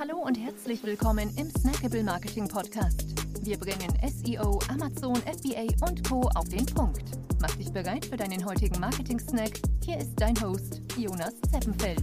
Hallo 0.00 0.16
und 0.16 0.34
herzlich 0.36 0.82
willkommen 0.82 1.30
im 1.36 1.50
Snackable 1.50 2.02
Marketing 2.02 2.48
Podcast. 2.48 3.04
Wir 3.42 3.58
bringen 3.58 3.92
SEO, 4.02 4.58
Amazon, 4.70 5.14
FBA 5.16 5.66
und 5.86 6.08
Co. 6.08 6.22
auf 6.36 6.48
den 6.48 6.64
Punkt. 6.64 7.02
Mach 7.38 7.54
dich 7.56 7.70
bereit 7.70 8.06
für 8.06 8.16
deinen 8.16 8.42
heutigen 8.46 8.80
Marketing-Snack. 8.80 9.60
Hier 9.84 9.98
ist 9.98 10.12
dein 10.16 10.40
Host, 10.40 10.80
Jonas 10.96 11.34
Zeppenfeld. 11.52 12.02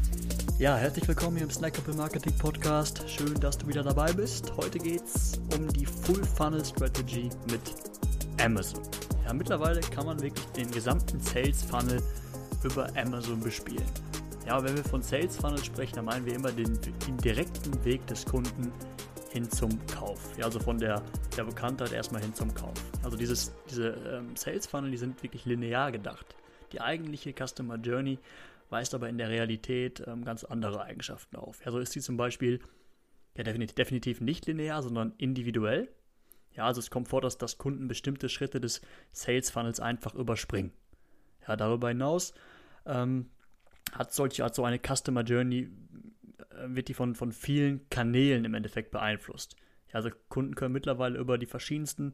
Ja, 0.59 0.77
herzlich 0.77 1.07
willkommen 1.07 1.37
hier 1.37 1.47
im 1.47 1.51
Snackable 1.51 1.95
Marketing 1.95 2.37
Podcast. 2.37 3.03
Schön, 3.09 3.33
dass 3.39 3.57
du 3.57 3.67
wieder 3.67 3.81
dabei 3.81 4.13
bist. 4.13 4.55
Heute 4.55 4.77
geht 4.77 5.03
es 5.03 5.41
um 5.55 5.67
die 5.73 5.87
Full 5.87 6.23
Funnel 6.23 6.63
Strategy 6.63 7.31
mit 7.49 7.61
Amazon. 8.39 8.83
Ja, 9.25 9.33
mittlerweile 9.33 9.79
kann 9.79 10.05
man 10.05 10.21
wirklich 10.21 10.45
den 10.49 10.69
gesamten 10.69 11.19
Sales 11.19 11.63
Funnel 11.63 12.03
über 12.63 12.95
Amazon 12.95 13.39
bespielen. 13.39 13.85
Ja, 14.47 14.63
wenn 14.63 14.77
wir 14.77 14.83
von 14.85 15.01
Sales 15.01 15.35
Funnel 15.35 15.61
sprechen, 15.61 15.97
dann 15.97 16.05
meinen 16.05 16.25
wir 16.25 16.33
immer 16.33 16.53
den, 16.53 16.79
den 16.81 17.17
direkten 17.17 17.83
Weg 17.83 18.07
des 18.07 18.23
Kunden 18.25 18.71
hin 19.29 19.51
zum 19.51 19.77
Kauf. 19.87 20.37
Ja, 20.37 20.45
also 20.45 20.57
von 20.57 20.77
der, 20.77 21.03
der 21.35 21.43
Bekanntheit 21.43 21.91
erstmal 21.91 22.21
hin 22.21 22.33
zum 22.33 22.53
Kauf. 22.53 22.71
Also 23.03 23.17
dieses, 23.17 23.53
diese 23.69 23.89
ähm, 24.09 24.37
Sales 24.37 24.65
Funnel, 24.65 24.89
die 24.91 24.95
sind 24.95 25.21
wirklich 25.21 25.43
linear 25.43 25.91
gedacht. 25.91 26.33
Die 26.71 26.79
eigentliche 26.79 27.33
Customer 27.33 27.75
Journey 27.75 28.19
weist 28.69 28.95
aber 28.95 29.09
in 29.09 29.17
der 29.17 29.27
Realität 29.27 30.01
ähm, 30.07 30.23
ganz 30.23 30.45
andere 30.45 30.81
Eigenschaften 30.81 31.35
auf. 31.35 31.59
Ja, 31.65 31.71
so 31.71 31.79
ist 31.79 31.91
sie 31.91 31.99
zum 31.99 32.15
Beispiel 32.15 32.61
ja, 33.35 33.43
definitiv, 33.43 33.75
definitiv 33.75 34.21
nicht 34.21 34.45
linear, 34.45 34.81
sondern 34.81 35.13
individuell. 35.17 35.89
Ja, 36.53 36.67
also 36.67 36.79
es 36.79 36.89
kommt 36.89 37.09
vor, 37.09 37.19
dass, 37.19 37.37
dass 37.37 37.57
Kunden 37.57 37.89
bestimmte 37.89 38.29
Schritte 38.29 38.61
des 38.61 38.79
Sales 39.11 39.49
Funnels 39.49 39.81
einfach 39.81 40.15
überspringen. 40.15 40.71
Ja, 41.45 41.57
darüber 41.57 41.89
hinaus 41.89 42.33
ähm, 42.85 43.29
hat 43.91 44.13
solche, 44.13 44.43
hat 44.43 44.55
so 44.55 44.63
eine 44.63 44.79
Customer 44.79 45.21
Journey, 45.23 45.69
äh, 46.51 46.67
wird 46.67 46.87
die 46.87 46.93
von, 46.93 47.15
von 47.15 47.31
vielen 47.31 47.89
Kanälen 47.89 48.45
im 48.45 48.53
Endeffekt 48.53 48.91
beeinflusst. 48.91 49.55
Ja, 49.89 49.95
also 49.95 50.09
Kunden 50.29 50.55
können 50.55 50.73
mittlerweile 50.73 51.17
über 51.17 51.37
die 51.37 51.45
verschiedensten 51.45 52.13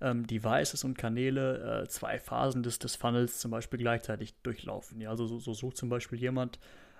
ähm, 0.00 0.26
Devices 0.26 0.84
und 0.84 0.96
Kanäle 0.96 1.82
äh, 1.82 1.88
zwei 1.88 2.18
Phasen 2.18 2.62
des, 2.62 2.78
des 2.78 2.96
Funnels 2.96 3.38
zum 3.40 3.50
Beispiel 3.50 3.78
gleichzeitig 3.78 4.34
durchlaufen. 4.42 5.00
Ja, 5.00 5.10
also 5.10 5.26
so, 5.26 5.38
so 5.38 5.54
sucht 5.54 5.76
zum 5.76 5.88
Beispiel 5.88 6.18
jemand, 6.18 6.58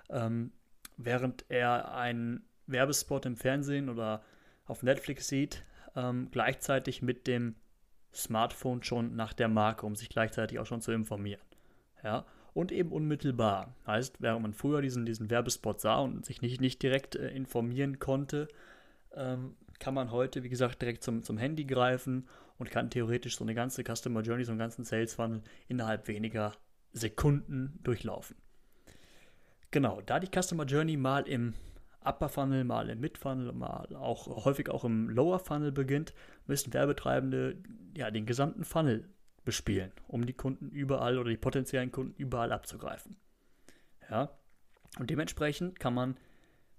ähm, 0.09 0.51
während 0.97 1.45
er 1.49 1.93
einen 1.93 2.43
Werbespot 2.67 3.25
im 3.25 3.37
Fernsehen 3.37 3.89
oder 3.89 4.21
auf 4.65 4.83
Netflix 4.83 5.27
sieht, 5.27 5.63
ähm, 5.95 6.27
gleichzeitig 6.31 7.01
mit 7.01 7.25
dem 7.25 7.55
Smartphone 8.13 8.83
schon 8.83 9.15
nach 9.15 9.33
der 9.33 9.47
Marke, 9.47 9.85
um 9.85 9.95
sich 9.95 10.09
gleichzeitig 10.09 10.59
auch 10.59 10.65
schon 10.65 10.81
zu 10.81 10.91
informieren. 10.91 11.41
Ja, 12.03 12.25
und 12.53 12.71
eben 12.71 12.91
unmittelbar. 12.91 13.75
Heißt, 13.85 14.21
während 14.21 14.41
man 14.41 14.53
früher 14.53 14.81
diesen, 14.81 15.05
diesen 15.05 15.29
Werbespot 15.29 15.79
sah 15.79 15.99
und 15.99 16.25
sich 16.25 16.41
nicht, 16.41 16.61
nicht 16.61 16.81
direkt 16.81 17.15
äh, 17.15 17.29
informieren 17.29 17.99
konnte, 17.99 18.47
ähm, 19.13 19.55
kann 19.79 19.93
man 19.93 20.11
heute, 20.11 20.43
wie 20.43 20.49
gesagt, 20.49 20.81
direkt 20.81 21.03
zum, 21.03 21.23
zum 21.23 21.37
Handy 21.37 21.65
greifen 21.65 22.27
und 22.57 22.69
kann 22.69 22.89
theoretisch 22.89 23.37
so 23.37 23.43
eine 23.43 23.55
ganze 23.55 23.83
Customer 23.83 24.21
Journey, 24.21 24.43
so 24.43 24.51
einen 24.51 24.59
ganzen 24.59 24.83
Sales 24.83 25.13
Funnel 25.13 25.41
innerhalb 25.67 26.07
weniger 26.07 26.53
Sekunden 26.91 27.79
durchlaufen. 27.83 28.35
Genau, 29.71 30.01
da 30.01 30.19
die 30.19 30.29
Customer 30.29 30.65
Journey 30.65 30.97
mal 30.97 31.27
im 31.27 31.53
Upper 32.03 32.29
Funnel, 32.29 32.63
mal 32.63 32.89
im 32.89 32.99
Mid 32.99 33.17
Funnel, 33.17 33.53
mal 33.53 33.95
auch 33.95 34.45
häufig 34.45 34.69
auch 34.69 34.83
im 34.83 35.09
Lower 35.09 35.39
Funnel 35.39 35.71
beginnt, 35.71 36.13
müssen 36.47 36.73
Werbetreibende 36.73 37.57
ja 37.95 38.09
den 38.09 38.25
gesamten 38.25 38.63
Funnel 38.63 39.07
bespielen, 39.49 39.91
um 40.07 40.27
die 40.27 40.33
Kunden 40.33 40.69
überall 40.69 41.17
oder 41.17 41.31
die 41.31 41.37
potenziellen 41.37 41.91
Kunden 41.91 42.13
überall 42.17 42.51
abzugreifen. 42.51 43.17
Ja, 44.11 44.29
und 44.99 45.09
dementsprechend 45.09 45.79
kann 45.79 45.95
man, 45.95 46.17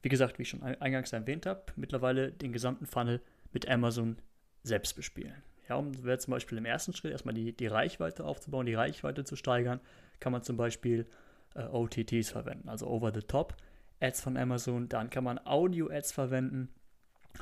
wie 0.02 0.08
gesagt, 0.08 0.38
wie 0.38 0.42
ich 0.42 0.50
schon 0.50 0.62
eingangs 0.62 1.12
erwähnt 1.12 1.46
habe, 1.46 1.64
mittlerweile 1.74 2.30
den 2.30 2.52
gesamten 2.52 2.86
Funnel 2.86 3.20
mit 3.52 3.68
Amazon 3.68 4.18
selbst 4.62 4.94
bespielen. 4.94 5.42
Ja, 5.68 5.74
um 5.74 5.92
zum 5.92 6.30
Beispiel 6.30 6.58
im 6.58 6.64
ersten 6.64 6.92
Schritt 6.92 7.10
erstmal 7.10 7.34
die, 7.34 7.56
die 7.56 7.66
Reichweite 7.66 8.24
aufzubauen, 8.24 8.66
die 8.66 8.74
Reichweite 8.74 9.24
zu 9.24 9.34
steigern, 9.34 9.80
kann 10.20 10.30
man 10.30 10.44
zum 10.44 10.56
Beispiel 10.56 11.08
äh, 11.56 11.64
OTTs 11.64 12.30
verwenden, 12.30 12.68
also 12.68 12.86
Over-the-Top 12.86 13.56
Ads 13.98 14.20
von 14.20 14.36
Amazon. 14.36 14.88
Dann 14.88 15.10
kann 15.10 15.24
man 15.24 15.40
Audio-Ads 15.44 16.12
verwenden, 16.12 16.68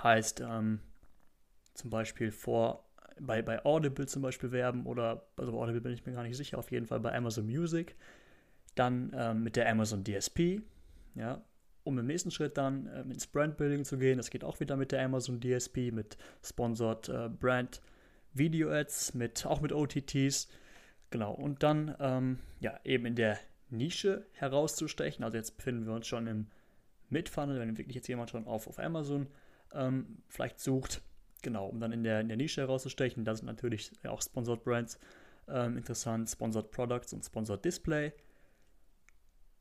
heißt 0.03 0.41
ähm, 0.41 0.81
zum 1.75 1.91
Beispiel 1.91 2.31
vor 2.31 2.88
bei, 3.21 3.43
bei 3.43 3.65
Audible 3.65 4.07
zum 4.07 4.23
Beispiel 4.23 4.53
werben 4.53 4.87
oder, 4.87 5.27
also 5.37 5.53
bei 5.53 5.59
Audible 5.59 5.81
bin 5.81 5.93
ich 5.93 6.07
mir 6.07 6.13
gar 6.13 6.23
nicht 6.23 6.37
sicher, 6.37 6.59
auf 6.59 6.71
jeden 6.71 6.87
Fall 6.87 7.01
bei 7.01 7.15
Amazon 7.15 7.47
Music. 7.47 7.97
Dann 8.75 9.13
ähm, 9.17 9.43
mit 9.43 9.57
der 9.57 9.69
Amazon 9.69 10.05
DSP, 10.05 10.61
ja, 11.15 11.43
um 11.85 11.99
im 11.99 12.07
nächsten 12.07 12.31
Schritt 12.31 12.57
dann 12.57 12.89
ähm, 12.95 13.11
ins 13.11 13.27
Brandbuilding 13.27 13.85
zu 13.85 13.99
gehen. 13.99 14.19
Das 14.19 14.31
geht 14.31 14.45
auch 14.45 14.61
wieder 14.61 14.77
mit 14.77 14.93
der 14.93 15.05
Amazon 15.05 15.41
DSP, 15.41 15.91
mit 15.93 16.17
Sponsored 16.45 17.09
äh, 17.09 17.29
Brand 17.29 17.81
Video 18.35 18.71
Ads, 18.71 19.15
mit, 19.15 19.47
auch 19.47 19.61
mit 19.61 19.73
OTTs. 19.73 20.49
Genau, 21.11 21.33
und 21.33 21.63
dann 21.63 21.95
ähm, 21.99 22.39
ja, 22.61 22.79
eben 22.85 23.07
in 23.07 23.17
der 23.17 23.39
Nische 23.71 24.27
herauszustechen. 24.33 25.25
Also 25.25 25.37
jetzt 25.37 25.57
befinden 25.57 25.87
wir 25.87 25.95
uns 25.95 26.07
schon 26.07 26.27
im 26.27 26.47
Mid-Funnel, 27.09 27.59
wenn 27.59 27.77
wirklich 27.79 27.97
jetzt 27.97 28.09
jemand 28.09 28.31
schon 28.31 28.47
auf, 28.47 28.67
auf 28.67 28.79
Amazon 28.79 29.27
ähm, 29.73 30.19
vielleicht 30.29 30.61
sucht, 30.61 31.03
genau, 31.43 31.67
um 31.67 31.81
dann 31.81 31.93
in 31.93 32.03
der, 32.03 32.21
in 32.21 32.29
der 32.29 32.37
Nische 32.37 32.61
herauszustechen. 32.61 33.25
Da 33.25 33.35
sind 33.35 33.47
natürlich 33.47 33.93
auch 34.07 34.23
Sponsored 34.23 34.65
Brands 34.65 34.99
ähm, 35.49 35.77
interessant, 35.77 36.29
Sponsored 36.29 36.71
Products 36.71 37.13
und 37.13 37.25
Sponsored 37.25 37.65
Display. 37.65 38.13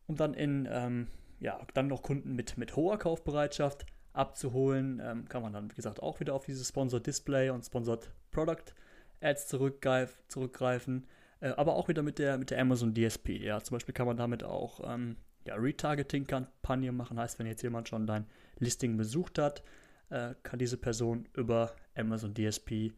Um 0.08 0.16
dann 0.16 0.34
in, 0.34 0.68
ähm, 0.72 1.08
ja, 1.40 1.60
dann 1.74 1.88
noch 1.88 2.02
Kunden 2.02 2.36
mit, 2.36 2.58
mit 2.58 2.76
hoher 2.76 2.98
Kaufbereitschaft 2.98 3.86
abzuholen, 4.14 5.02
ähm, 5.04 5.28
kann 5.28 5.42
man 5.42 5.54
dann, 5.54 5.70
wie 5.72 5.76
gesagt, 5.76 6.02
auch 6.02 6.20
wieder 6.20 6.34
auf 6.34 6.46
dieses 6.46 6.70
Sponsored 6.70 7.06
Display 7.06 7.50
und 7.50 7.64
Sponsored 7.64 8.10
Product 8.32 8.74
Ads 9.22 9.48
zurückgreif, 9.48 10.18
zurückgreifen. 10.28 11.06
Äh, 11.40 11.50
aber 11.50 11.76
auch 11.76 11.88
wieder 11.88 12.04
mit 12.04 12.20
der, 12.20 12.38
mit 12.38 12.52
der 12.52 12.60
Amazon 12.60 12.94
DSP. 12.94 13.30
Ja, 13.44 13.62
zum 13.62 13.76
Beispiel 13.76 13.94
kann 13.94 14.08
man 14.08 14.18
damit 14.18 14.44
auch 14.44 14.82
ähm, 14.92 15.18
ja, 15.46 15.56
Retargeting-Kampagnen 15.56 16.96
machen. 16.96 17.20
Heißt, 17.20 17.40
wenn 17.40 17.48
jetzt 17.48 17.62
jemand 17.62 17.90
schon 17.90 18.08
dein 18.08 18.26
Listing 18.60 18.98
besucht 18.98 19.40
hat, 19.40 19.64
äh, 20.10 20.36
kann 20.44 20.60
diese 20.60 20.78
Person 20.78 21.28
über 21.34 21.76
Amazon 21.96 22.34
DSP 22.34 22.94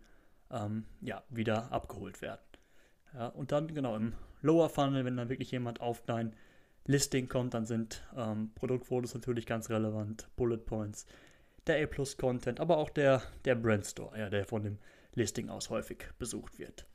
ähm, 0.51 0.85
ja, 1.01 1.23
wieder 1.29 1.71
abgeholt 1.71 2.21
werden. 2.21 2.41
Ja, 3.13 3.27
und 3.27 3.51
dann 3.51 3.73
genau 3.73 3.95
im 3.95 4.13
Lower 4.41 4.69
Funnel, 4.69 5.05
wenn 5.05 5.17
dann 5.17 5.29
wirklich 5.29 5.51
jemand 5.51 5.81
auf 5.81 6.03
dein 6.05 6.35
Listing 6.85 7.27
kommt, 7.27 7.53
dann 7.53 7.65
sind 7.65 8.03
ähm, 8.15 8.51
Produktfotos 8.55 9.13
natürlich 9.13 9.45
ganz 9.45 9.69
relevant, 9.69 10.29
Bullet 10.35 10.57
Points, 10.57 11.05
der 11.67 11.83
A-Plus-Content, 11.83 12.59
aber 12.59 12.77
auch 12.77 12.89
der, 12.89 13.21
der 13.45 13.55
Brand 13.55 13.85
Store, 13.85 14.17
ja, 14.17 14.29
der 14.29 14.45
von 14.45 14.63
dem 14.63 14.79
Listing 15.13 15.49
aus 15.49 15.69
häufig 15.69 16.07
besucht 16.17 16.57
wird. 16.57 16.87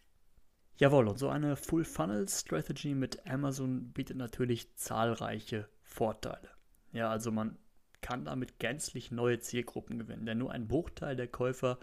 Jawohl, 0.76 1.06
und 1.06 1.19
so 1.19 1.28
eine 1.28 1.54
Full-Funnel-Strategy 1.54 2.94
mit 2.94 3.25
Amazon 3.26 3.92
bietet 3.92 4.16
natürlich 4.16 4.75
zahlreiche 4.75 5.69
Vorteile. 5.82 6.48
Ja, 6.92 7.10
also 7.10 7.31
man 7.31 7.56
kann 8.04 8.26
damit 8.26 8.59
gänzlich 8.59 9.10
neue 9.10 9.41
Zielgruppen 9.41 9.98
gewinnen. 9.98 10.26
Denn 10.26 10.37
nur 10.37 10.53
ein 10.53 10.69
Bruchteil 10.69 11.16
der 11.16 11.26
Käufer 11.26 11.78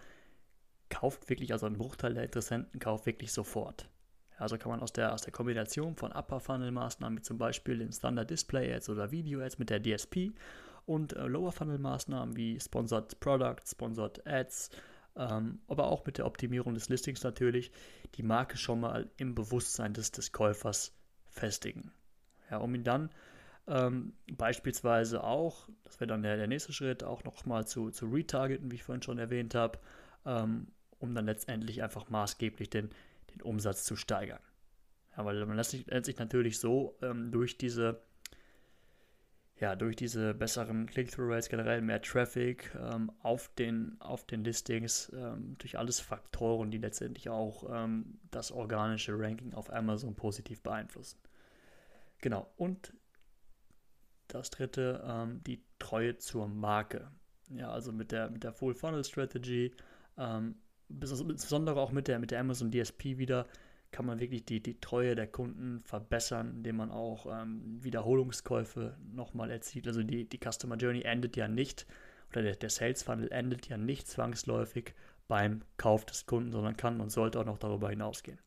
kauft 0.90 1.28
wirklich, 1.32 1.52
also 1.52 1.66
ein 1.66 1.80
Bruchteil 1.80 2.14
der 2.14 2.26
Interessenten 2.26 2.80
kauft 2.80 3.08
wirklich 3.08 3.32
sofort. 3.32 3.90
Also 4.38 4.60
kann 4.60 4.70
man 4.70 4.81
aus 4.81 4.94
der, 4.94 5.14
aus 5.14 5.24
der 5.24 5.34
Kombination 5.34 5.96
von 5.96 6.12
Upper 6.12 6.40
Funnel 6.40 6.70
Maßnahmen, 6.72 7.18
wie 7.18 7.24
zum 7.24 7.40
Beispiel 7.40 7.80
den 7.80 7.92
Standard 7.92 8.30
Display 8.30 8.72
Ads 8.72 8.90
oder 8.90 9.10
Video 9.10 9.42
Ads 9.42 9.58
mit 9.58 9.72
der 9.72 9.81
DSP 9.81 10.31
und 10.86 11.14
äh, 11.14 11.26
Lower 11.26 11.52
Funnel 11.52 11.80
Maßnahmen 11.80 12.36
wie 12.36 12.60
Sponsored 12.60 13.20
Products, 13.20 13.72
Sponsored 13.72 14.26
Ads, 14.28 14.70
ähm, 15.16 15.60
aber 15.68 15.88
auch 15.88 16.06
mit 16.06 16.20
der 16.20 16.28
Optimierung 16.28 16.76
des 16.76 16.88
Listings 16.88 17.24
natürlich, 17.24 17.72
die 18.14 18.24
Marke 18.24 18.58
schon 18.58 18.80
mal 18.80 19.10
im 19.18 19.34
Bewusstsein 19.34 19.96
des, 19.96 20.12
des 20.12 20.31
Käufers 20.31 20.94
festigen. 21.30 21.92
Ja, 22.52 22.58
um 22.58 22.76
ihn 22.76 22.84
dann 22.84 23.10
ähm, 23.68 24.14
beispielsweise 24.32 25.24
auch, 25.24 25.70
das 25.84 26.00
wäre 26.00 26.08
dann 26.08 26.24
der, 26.24 26.38
der 26.38 26.48
nächste 26.48 26.74
Schritt, 26.74 27.04
auch 27.04 27.24
nochmal 27.24 27.68
zu, 27.68 27.92
zu 27.92 28.08
retargeten, 28.08 28.72
wie 28.72 28.75
ich 28.75 28.84
vorhin 28.84 29.02
schon 29.02 29.19
erwähnt 29.19 29.56
habe, 29.56 29.80
ähm, 30.25 30.68
um 31.00 31.16
dann 31.16 31.25
letztendlich 31.25 31.84
einfach 31.84 32.10
maßgeblich 32.10 32.69
den, 32.69 32.90
den 33.34 33.42
Umsatz 33.42 33.84
zu 33.84 33.96
steigern. 33.96 34.42
Ja, 35.16 35.25
weil 35.25 35.46
man 35.46 35.58
lässt 35.58 35.72
sich, 35.72 35.86
lässt 35.88 36.06
sich 36.06 36.18
natürlich 36.18 36.60
so 36.60 36.98
ähm, 37.02 37.31
durch 37.31 37.58
diese 37.58 38.02
ja, 39.62 39.75
durch 39.75 39.96
diese 39.96 40.34
besseren 40.34 40.88
Click-Through-Rates, 40.88 41.48
generell 41.48 41.81
mehr 41.81 42.02
Traffic 42.02 42.75
ähm, 42.75 43.12
auf, 43.22 43.48
den, 43.60 43.96
auf 44.02 44.25
den 44.25 44.44
Listings, 44.44 45.12
ähm, 45.16 45.56
durch 45.60 45.78
alles 45.78 46.00
Faktoren, 46.00 46.72
die 46.72 46.80
letztendlich 46.80 47.30
auch 47.30 47.69
ähm, 47.72 48.18
das 48.31 48.52
organische 48.52 49.14
Ranking 49.18 49.54
auf 49.54 49.72
Amazon 49.72 50.16
positiv 50.16 50.64
beeinflussen. 50.64 51.19
Genau, 52.22 52.52
und 52.57 52.92
das 54.33 54.50
dritte, 54.50 55.04
ähm, 55.06 55.42
die 55.45 55.63
Treue 55.80 56.18
zur 56.18 56.48
Marke. 56.48 57.12
Ja, 57.50 57.72
also 57.72 57.92
mit 57.92 58.12
der, 58.12 58.30
mit 58.30 58.44
der 58.44 58.54
Full 58.54 58.74
Funnel 58.74 59.04
Strategy, 59.04 59.74
ähm, 60.18 60.56
insbesondere 60.89 61.80
auch 61.80 61.92
mit 61.92 62.07
der, 62.07 62.19
mit 62.19 62.31
der 62.31 62.39
Amazon 62.39 62.72
DSP 62.72 63.18
wieder, 63.18 63.45
kann 63.92 64.06
man 64.06 64.19
wirklich 64.19 64.45
die, 64.45 64.63
die 64.63 64.80
Treue 64.80 65.16
der 65.16 65.28
Kunden 65.28 65.81
verbessern, 65.81 66.51
indem 66.56 66.78
man 66.78 66.92
auch 66.92 67.25
ähm, 67.25 67.83
Wiederholungskäufe 67.83 68.98
nochmal 69.13 69.51
erzielt. 69.51 69.88
Also 69.88 70.01
die, 70.01 70.28
die 70.28 70.39
Customer 70.39 70.78
Journey 70.78 71.01
endet 71.01 71.36
ja 71.36 71.50
nicht 71.50 71.86
oder 72.31 72.42
der, 72.42 72.56
der 72.56 72.69
Sales 72.69 73.04
Funnel 73.04 73.31
endet 73.31 73.68
ja 73.68 73.78
nicht 73.78 74.07
zwangsläufig 74.07 74.94
beim 75.28 75.62
Kauf 75.78 76.06
des 76.06 76.25
Kunden, 76.25 76.51
sondern 76.51 76.78
kann 76.78 77.01
und 77.01 77.10
sollte 77.10 77.39
auch 77.39 77.45
noch 77.45 77.57
darüber 77.57 77.89
hinausgehen. 77.89 78.39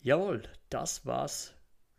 Jawohl, 0.00 0.42
das 0.70 1.06
war's 1.06 1.54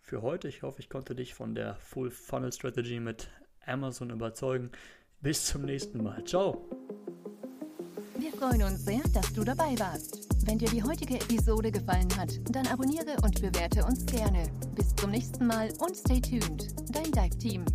für 0.09 0.23
heute. 0.23 0.47
Ich 0.47 0.63
hoffe, 0.63 0.79
ich 0.79 0.89
konnte 0.89 1.13
dich 1.13 1.35
von 1.35 1.53
der 1.53 1.75
Full 1.75 2.09
Funnel 2.09 2.51
Strategy 2.51 2.99
mit 2.99 3.29
Amazon 3.65 4.09
überzeugen. 4.09 4.71
Bis 5.21 5.45
zum 5.45 5.61
nächsten 5.61 6.01
Mal. 6.01 6.23
Ciao. 6.25 6.67
Wir 8.17 8.31
freuen 8.31 8.63
uns 8.63 8.83
sehr, 8.83 9.01
dass 9.13 9.31
du 9.33 9.43
dabei 9.43 9.77
warst. 9.77 10.27
Wenn 10.47 10.57
dir 10.57 10.69
die 10.69 10.81
heutige 10.81 11.15
Episode 11.15 11.71
gefallen 11.71 12.09
hat, 12.17 12.31
dann 12.49 12.65
abonniere 12.67 13.15
und 13.21 13.39
bewerte 13.39 13.85
uns 13.85 14.03
gerne. 14.07 14.49
Bis 14.75 14.95
zum 14.95 15.11
nächsten 15.11 15.45
Mal 15.45 15.71
und 15.79 15.95
stay 15.95 16.19
tuned. 16.19 16.67
Dein 16.91 17.11
Dive 17.11 17.37
Team. 17.37 17.65